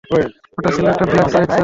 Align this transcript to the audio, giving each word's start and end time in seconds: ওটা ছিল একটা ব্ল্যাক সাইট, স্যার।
ওটা 0.57 0.69
ছিল 0.75 0.85
একটা 0.87 1.05
ব্ল্যাক 1.05 1.27
সাইট, 1.29 1.47
স্যার। 1.47 1.59